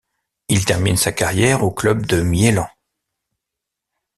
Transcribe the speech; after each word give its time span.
Il 0.49 0.65
termine 0.65 0.97
sa 0.97 1.11
carrière 1.11 1.63
au 1.63 1.69
club 1.69 2.07
de 2.07 2.23
Miélan. 2.23 2.67